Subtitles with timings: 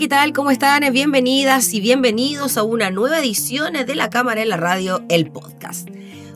[0.00, 0.32] ¿Qué tal?
[0.32, 0.90] ¿Cómo están?
[0.94, 5.90] Bienvenidas y bienvenidos a una nueva edición de La Cámara en la Radio, el podcast.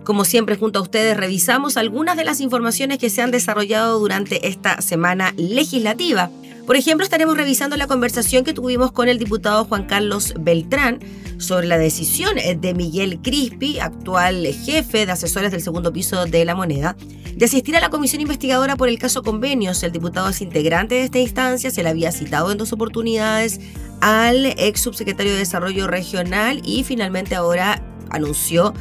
[0.04, 4.48] Como siempre, junto a ustedes revisamos algunas de las informaciones que se han desarrollado durante
[4.48, 6.30] esta semana legislativa.
[6.66, 10.98] Por ejemplo, estaremos revisando la conversación que tuvimos con el diputado Juan Carlos Beltrán
[11.36, 16.54] sobre la decisión de Miguel Crispi, actual jefe de asesores del segundo piso de la
[16.54, 16.96] moneda,
[17.36, 19.82] de asistir a la comisión investigadora por el caso convenios.
[19.82, 23.60] El diputado es integrante de esta instancia, se le había citado en dos oportunidades
[24.00, 28.72] al ex subsecretario de Desarrollo Regional y finalmente ahora anunció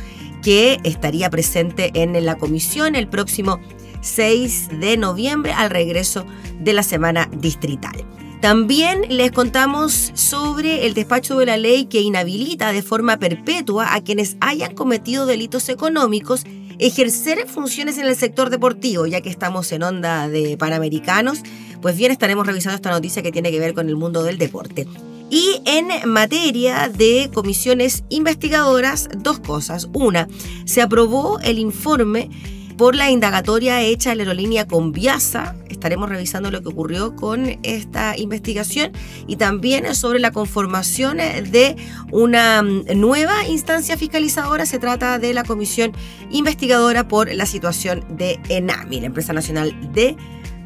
[0.41, 3.59] que estaría presente en la comisión el próximo
[4.03, 6.25] 6 de noviembre al regreso
[6.59, 8.05] de la semana distrital.
[8.41, 14.01] También les contamos sobre el despacho de la ley que inhabilita de forma perpetua a
[14.01, 16.43] quienes hayan cometido delitos económicos
[16.79, 21.39] ejercer funciones en el sector deportivo, ya que estamos en onda de panamericanos,
[21.81, 24.87] pues bien estaremos revisando esta noticia que tiene que ver con el mundo del deporte.
[25.29, 29.89] Y en materia de comisiones investigadoras, dos cosas.
[29.93, 30.27] Una,
[30.65, 32.29] se aprobó el informe
[32.77, 35.55] por la indagatoria hecha a la aerolínea Conviasa.
[35.69, 38.91] Estaremos revisando lo que ocurrió con esta investigación
[39.27, 41.75] y también sobre la conformación de
[42.11, 44.65] una mm, nueva instancia fiscalizadora.
[44.65, 45.93] Se trata de la Comisión
[46.31, 50.15] Investigadora por la situación de ENAMI, la Empresa Nacional de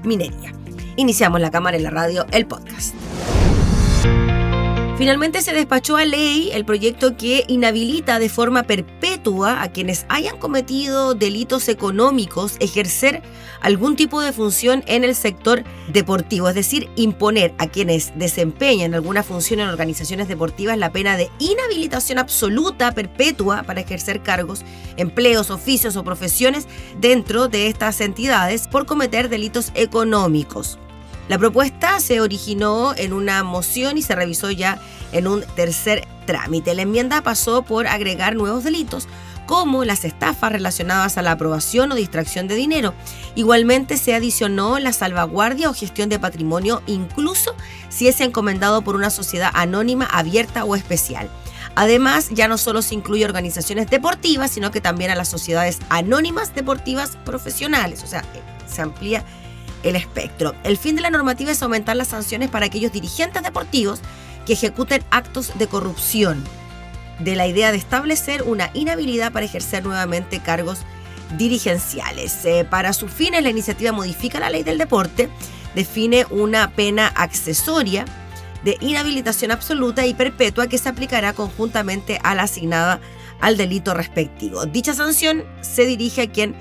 [0.04, 0.54] Minería.
[0.96, 2.94] Iniciamos la cámara en la radio, el podcast.
[4.98, 10.40] Finalmente se despachó a ley el proyecto que inhabilita de forma perpetua a quienes hayan
[10.40, 13.22] cometido delitos económicos ejercer
[13.62, 15.64] algún tipo de función en el sector
[15.94, 21.30] deportivo, es decir, imponer a quienes desempeñan alguna función en organizaciones deportivas la pena de
[21.38, 24.66] inhabilitación absoluta perpetua para ejercer cargos,
[24.98, 26.68] empleos, oficios o profesiones
[27.00, 30.80] dentro de estas entidades por cometer delitos económicos.
[31.28, 34.80] La propuesta se originó en una moción y se revisó ya
[35.12, 36.74] en un tercer trámite.
[36.74, 39.08] La enmienda pasó por agregar nuevos delitos
[39.46, 42.94] como las estafas relacionadas a la aprobación o distracción de dinero.
[43.36, 47.56] Igualmente se adicionó la salvaguardia o gestión de patrimonio, incluso
[47.90, 51.30] si es encomendado por una sociedad anónima, abierta o especial.
[51.76, 56.54] Además, ya no solo se incluye organizaciones deportivas, sino que también a las sociedades anónimas
[56.54, 58.24] deportivas profesionales, o sea,
[58.68, 59.24] se amplía
[59.84, 60.56] el espectro.
[60.64, 64.02] El fin de la normativa es aumentar las sanciones para aquellos dirigentes deportivos
[64.46, 66.44] que ejecuten actos de corrupción,
[67.20, 70.80] de la idea de establecer una inhabilidad para ejercer nuevamente cargos
[71.38, 72.46] dirigenciales.
[72.46, 75.30] Eh, para sus fines, la iniciativa modifica la ley del deporte,
[75.76, 78.06] define una pena accesoria
[78.64, 83.00] de inhabilitación absoluta y perpetua que se aplicará conjuntamente a la asignada
[83.40, 84.66] al delito respectivo.
[84.66, 86.56] Dicha sanción se dirige a quien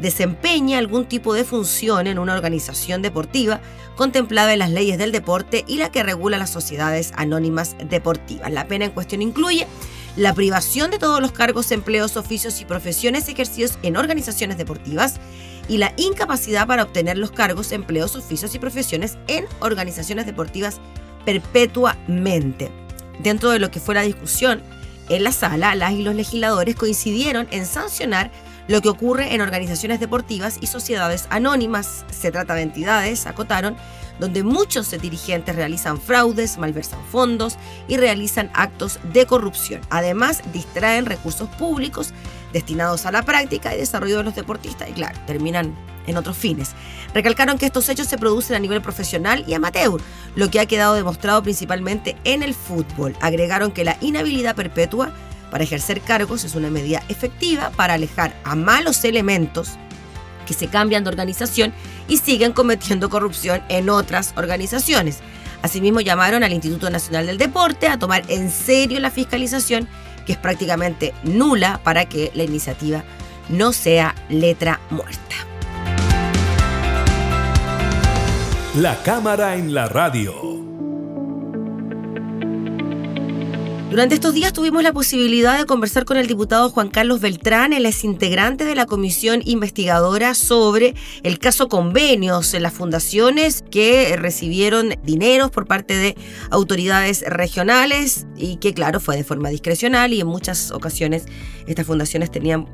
[0.00, 3.60] desempeña algún tipo de función en una organización deportiva
[3.96, 8.52] contemplada en las leyes del deporte y la que regula las sociedades anónimas deportivas.
[8.52, 9.66] La pena en cuestión incluye
[10.16, 15.16] la privación de todos los cargos, empleos, oficios y profesiones ejercidos en organizaciones deportivas
[15.68, 20.80] y la incapacidad para obtener los cargos, empleos, oficios y profesiones en organizaciones deportivas
[21.24, 22.70] perpetuamente.
[23.18, 24.62] Dentro de lo que fue la discusión
[25.08, 28.30] en la sala, las y los legisladores coincidieron en sancionar
[28.68, 32.04] lo que ocurre en organizaciones deportivas y sociedades anónimas.
[32.10, 33.76] Se trata de entidades, acotaron,
[34.18, 39.80] donde muchos dirigentes realizan fraudes, malversan fondos y realizan actos de corrupción.
[39.90, 42.12] Además, distraen recursos públicos
[42.52, 45.74] destinados a la práctica y desarrollo de los deportistas y claro, terminan
[46.06, 46.72] en otros fines.
[47.12, 50.00] Recalcaron que estos hechos se producen a nivel profesional y amateur,
[50.34, 53.16] lo que ha quedado demostrado principalmente en el fútbol.
[53.20, 55.12] Agregaron que la inhabilidad perpetua
[55.56, 59.70] para ejercer cargos es una medida efectiva para alejar a malos elementos
[60.46, 61.72] que se cambian de organización
[62.08, 65.20] y siguen cometiendo corrupción en otras organizaciones.
[65.62, 69.88] Asimismo, llamaron al Instituto Nacional del Deporte a tomar en serio la fiscalización,
[70.26, 73.02] que es prácticamente nula para que la iniciativa
[73.48, 75.36] no sea letra muerta.
[78.74, 80.55] La cámara en la radio.
[83.90, 87.86] Durante estos días tuvimos la posibilidad de conversar con el diputado Juan Carlos Beltrán, el
[87.86, 94.94] ex integrante de la comisión investigadora sobre el caso convenios en las fundaciones que recibieron
[95.04, 96.16] dineros por parte de
[96.50, 101.26] autoridades regionales y que claro fue de forma discrecional y en muchas ocasiones
[101.68, 102.66] estas fundaciones tenían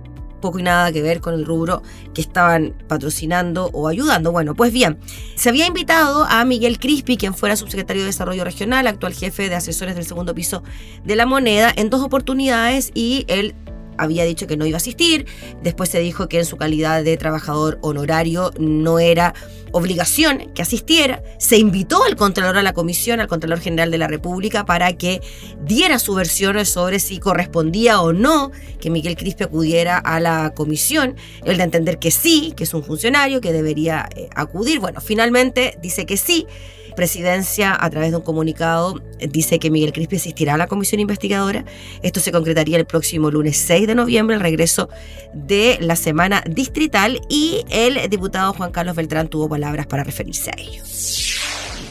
[0.42, 4.30] poco y nada que ver con el rubro que estaban patrocinando o ayudando.
[4.30, 4.98] Bueno, pues bien,
[5.36, 9.54] se había invitado a Miguel Crispi, quien fuera subsecretario de Desarrollo Regional, actual jefe de
[9.54, 10.62] asesores del segundo piso
[11.04, 13.54] de la moneda, en dos oportunidades y él
[13.98, 15.26] había dicho que no iba a asistir,
[15.62, 19.34] después se dijo que en su calidad de trabajador honorario no era
[19.72, 24.06] obligación que asistiera, se invitó al Contralor a la Comisión, al Contralor General de la
[24.06, 25.20] República, para que
[25.64, 31.16] diera su versión sobre si correspondía o no que Miguel Crispe acudiera a la comisión,
[31.44, 35.78] él de entender que sí, que es un funcionario, que debería eh, acudir, bueno, finalmente
[35.80, 36.46] dice que sí,
[36.94, 39.00] Presidencia, a través de un comunicado,
[39.30, 41.64] dice que Miguel Crispi asistirá a la comisión investigadora.
[42.02, 44.88] Esto se concretaría el próximo lunes 6 de noviembre, el regreso
[45.32, 50.60] de la semana distrital, y el diputado Juan Carlos Beltrán tuvo palabras para referirse a
[50.60, 50.82] ello.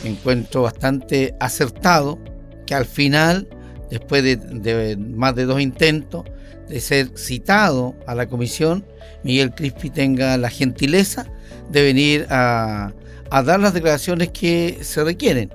[0.03, 2.19] encuentro bastante acertado
[2.65, 3.47] que al final,
[3.89, 6.25] después de, de más de dos intentos,
[6.67, 8.85] de ser citado a la comisión,
[9.23, 11.27] Miguel Crispi tenga la gentileza
[11.69, 12.93] de venir a
[13.31, 15.51] a dar las declaraciones que se requieren.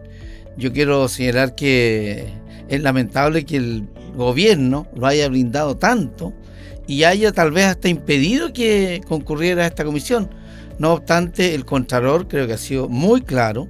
[0.57, 2.27] Yo quiero señalar que
[2.69, 3.87] es lamentable que el
[4.17, 6.33] gobierno lo haya blindado tanto
[6.87, 10.31] y haya tal vez hasta impedido que concurriera a esta comisión.
[10.79, 13.69] No obstante, el Contralor creo que ha sido muy claro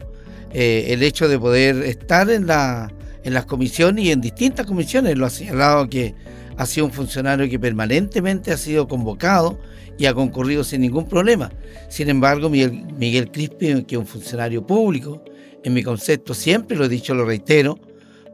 [0.52, 2.92] eh, el hecho de poder estar en, la,
[3.24, 5.18] en las comisiones y en distintas comisiones.
[5.18, 6.14] Lo ha señalado que
[6.56, 9.58] ha sido un funcionario que permanentemente ha sido convocado
[9.98, 11.50] y ha concurrido sin ningún problema.
[11.88, 15.22] Sin embargo, Miguel, Crispi, que es un funcionario público,
[15.64, 17.78] en mi concepto siempre lo he dicho, lo reitero,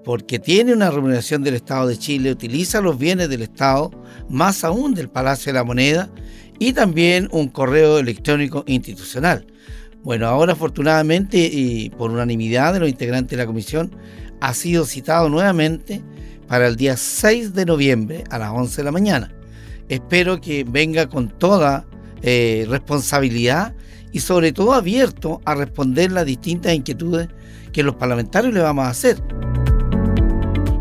[0.04, 3.90] porque tiene una remuneración del Estado de Chile, utiliza los bienes del Estado,
[4.28, 6.10] más aún del Palacio de la Moneda,
[6.58, 9.46] y también un correo electrónico institucional.
[10.02, 13.94] Bueno, ahora afortunadamente y por unanimidad de los integrantes de la comisión,
[14.40, 16.02] ha sido citado nuevamente
[16.48, 19.32] para el día 6 de noviembre a las 11 de la mañana
[19.88, 21.86] espero que venga con toda
[22.22, 23.74] eh, responsabilidad
[24.12, 27.28] y sobre todo abierto a responder las distintas inquietudes
[27.72, 29.22] que los parlamentarios le vamos a hacer.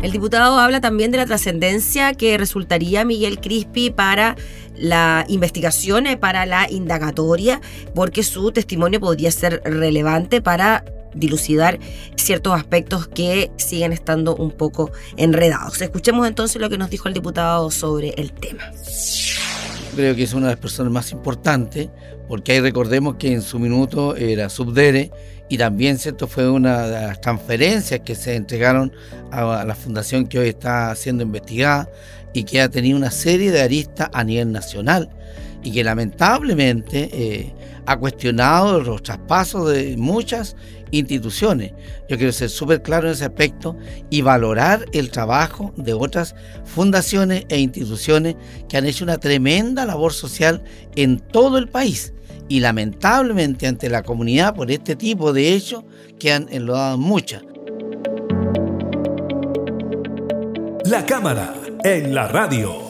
[0.02, 4.36] El diputado habla también de la trascendencia que resultaría Miguel Crispi para
[4.76, 7.60] la investigación, eh, para la indagatoria,
[7.94, 11.78] porque su testimonio podría ser relevante para dilucidar
[12.16, 15.80] ciertos aspectos que siguen estando un poco enredados.
[15.80, 18.70] Escuchemos entonces lo que nos dijo el diputado sobre el tema.
[19.94, 21.90] Creo que es una de las personas más importantes,
[22.28, 25.10] porque ahí recordemos que en su minuto era subdere
[25.50, 28.90] y también cierto fue una de las transferencias que se entregaron
[29.30, 31.90] a la fundación que hoy está siendo investigada
[32.32, 35.10] y que ha tenido una serie de aristas a nivel nacional
[35.62, 37.54] y que lamentablemente eh,
[37.86, 40.56] ha cuestionado los traspasos de muchas
[40.92, 41.72] instituciones.
[42.08, 43.76] Yo quiero ser súper claro en ese aspecto
[44.10, 48.36] y valorar el trabajo de otras fundaciones e instituciones
[48.68, 50.62] que han hecho una tremenda labor social
[50.94, 52.12] en todo el país.
[52.48, 55.84] Y lamentablemente ante la comunidad por este tipo de hechos
[56.20, 57.42] que han enlodado muchas.
[60.84, 61.54] La cámara
[61.84, 62.81] en la radio.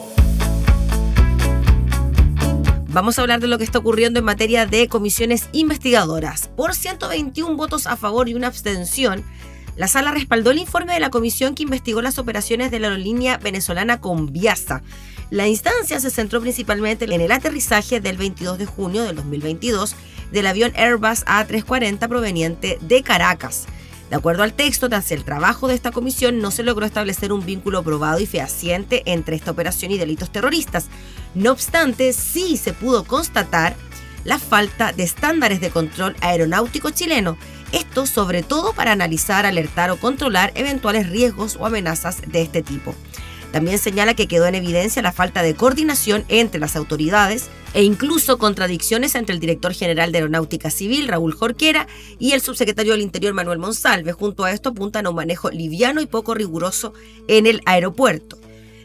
[2.93, 6.51] Vamos a hablar de lo que está ocurriendo en materia de comisiones investigadoras.
[6.55, 9.23] Por 121 votos a favor y una abstención,
[9.75, 13.39] la sala respaldó el informe de la comisión que investigó las operaciones de la aerolínea
[13.39, 14.83] venezolana Conviasa.
[15.31, 19.95] La instancia se centró principalmente en el aterrizaje del 22 de junio del 2022
[20.31, 23.65] del avión Airbus A340 proveniente de Caracas.
[24.11, 27.43] De acuerdo al texto, tras el trabajo de esta comisión, no se logró establecer un
[27.43, 30.89] vínculo probado y fehaciente entre esta operación y delitos terroristas.
[31.35, 33.75] No obstante, sí se pudo constatar
[34.23, 37.37] la falta de estándares de control aeronáutico chileno,
[37.71, 42.95] esto sobre todo para analizar, alertar o controlar eventuales riesgos o amenazas de este tipo.
[43.51, 48.39] También señala que quedó en evidencia la falta de coordinación entre las autoridades e incluso
[48.39, 51.87] contradicciones entre el director general de Aeronáutica Civil, Raúl Jorquera,
[52.17, 54.11] y el subsecretario del Interior, Manuel Monsalve.
[54.11, 56.93] Junto a esto apuntan a un manejo liviano y poco riguroso
[57.27, 58.42] en el aeropuerto.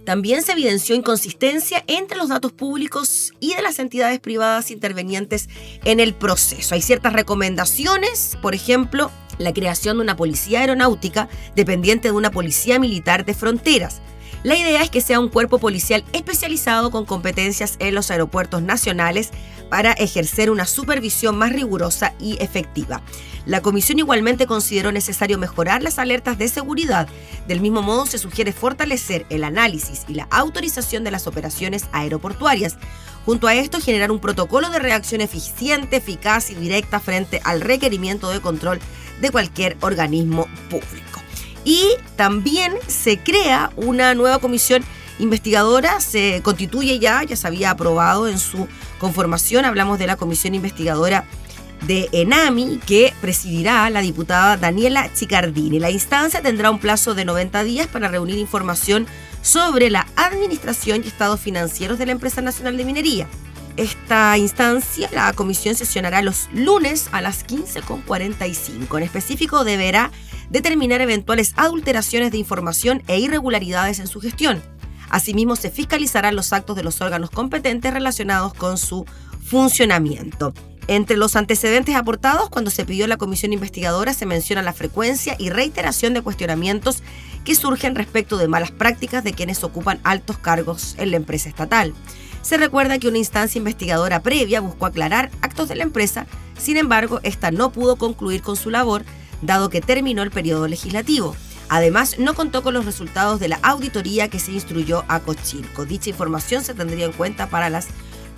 [0.09, 5.51] También se evidenció inconsistencia entre los datos públicos y de las entidades privadas intervenientes
[5.85, 6.75] en el proceso.
[6.75, 12.79] Hay ciertas recomendaciones, por ejemplo, la creación de una policía aeronáutica dependiente de una policía
[12.79, 14.01] militar de fronteras
[14.45, 19.31] la idea es que sea un cuerpo policial especializado con competencias en los aeropuertos nacionales
[19.69, 23.03] para ejercer una supervisión más rigurosa y efectiva.
[23.47, 27.09] La comisión igualmente consideró necesario mejorar las alertas de seguridad.
[27.47, 32.77] Del mismo modo, se sugiere fortalecer el análisis y la autorización de las operaciones aeroportuarias.
[33.25, 38.29] Junto a esto, generar un protocolo de reacción eficiente, eficaz y directa frente al requerimiento
[38.31, 38.81] de control
[39.21, 41.23] de cualquier organismo público.
[41.65, 44.85] Y también se crea una nueva comisión
[45.19, 50.55] investigadora, se constituye ya, ya se había aprobado en su conformación, hablamos de la comisión
[50.55, 51.25] investigadora
[51.87, 55.79] de ENAMI que presidirá la diputada Daniela Chicardini.
[55.79, 59.07] La instancia tendrá un plazo de 90 días para reunir información
[59.43, 63.29] sobre la administración y estados financieros de la Empresa Nacional de Minería.
[63.77, 68.97] Esta instancia, la comisión sesionará los lunes a las 15.45.
[68.97, 70.11] En específico, deberá
[70.51, 74.61] determinar eventuales adulteraciones de información e irregularidades en su gestión.
[75.11, 79.05] Asimismo, se fiscalizarán los actos de los órganos competentes relacionados con su
[79.45, 80.53] funcionamiento.
[80.89, 85.51] Entre los antecedentes aportados cuando se pidió la comisión investigadora se menciona la frecuencia y
[85.51, 87.03] reiteración de cuestionamientos
[87.45, 91.93] que surgen respecto de malas prácticas de quienes ocupan altos cargos en la empresa estatal.
[92.41, 96.27] Se recuerda que una instancia investigadora previa buscó aclarar actos de la empresa,
[96.59, 99.05] sin embargo, esta no pudo concluir con su labor,
[99.43, 101.37] dado que terminó el periodo legislativo.
[101.69, 105.85] Además, no contó con los resultados de la auditoría que se instruyó a Cochilco.
[105.85, 107.89] Dicha información se tendría en cuenta para las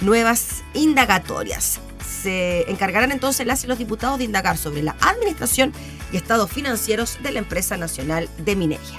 [0.01, 1.81] nuevas indagatorias
[2.23, 5.73] se encargarán entonces las y los diputados de indagar sobre la administración
[6.13, 8.99] y estados financieros de la empresa nacional de minería.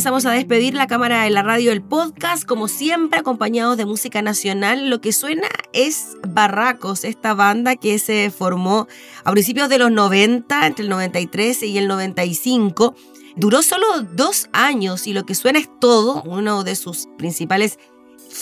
[0.00, 4.22] Comenzamos a despedir la cámara de la radio del podcast, como siempre acompañados de música
[4.22, 4.88] nacional.
[4.88, 8.88] Lo que suena es Barracos, esta banda que se formó
[9.24, 12.94] a principios de los 90, entre el 93 y el 95
[13.36, 17.78] Duró solo dos años y lo que suena es todo, uno de sus principales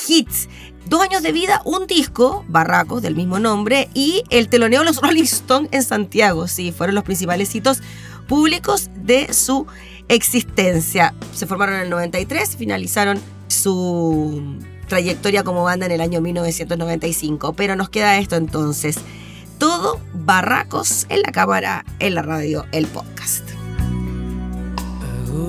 [0.07, 0.49] hits.
[0.87, 5.01] Dos años de vida, un disco, Barracos, del mismo nombre, y el teloneo de los
[5.03, 6.47] Rolling Stones en Santiago.
[6.47, 7.81] Sí, fueron los principales hitos
[8.29, 9.67] públicos de su
[10.09, 11.15] existencia.
[11.33, 17.53] Se formaron en el 93, finalizaron su trayectoria como banda en el año 1995.
[17.55, 18.97] Pero nos queda esto entonces.
[19.59, 23.49] Todo Barracos en la cámara, en la radio, el podcast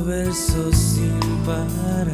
[0.09, 2.07] versos sin parar.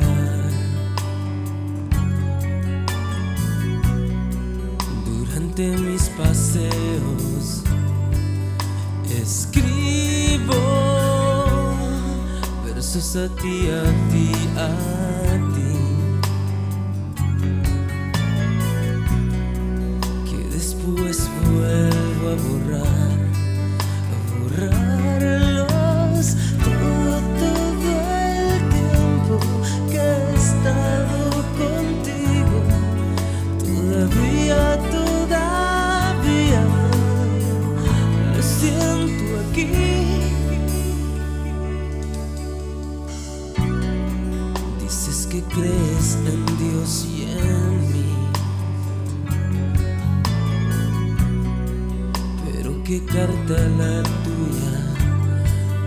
[5.06, 7.64] Durante mis paseos
[9.10, 10.85] escribo
[12.76, 13.70] versos a ti,
[46.28, 48.14] en Dios y en mí.
[52.44, 54.76] Pero qué carta la tuya,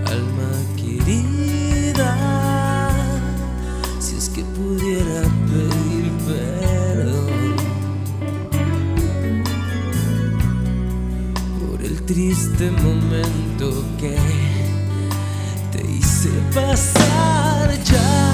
[0.07, 2.11] alma querida,
[3.99, 7.57] si es que pudiera pedir perdón
[11.61, 14.17] por el triste momento que
[15.73, 18.28] te hice pasar ya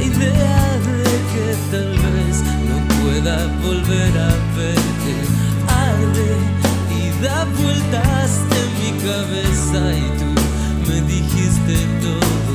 [0.00, 5.14] idea de que tal vez no pueda volver a verte.
[5.68, 6.32] Arde
[6.98, 8.30] y da vueltas
[8.60, 10.30] en mi cabeza y tú
[10.88, 12.54] me dijiste todo,